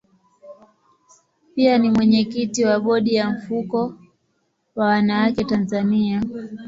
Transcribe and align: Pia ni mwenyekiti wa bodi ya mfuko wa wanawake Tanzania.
Pia 1.55 1.77
ni 1.77 1.89
mwenyekiti 1.89 2.65
wa 2.65 2.79
bodi 2.79 3.13
ya 3.15 3.29
mfuko 3.29 3.93
wa 4.75 4.85
wanawake 4.85 5.43
Tanzania. 5.43 6.23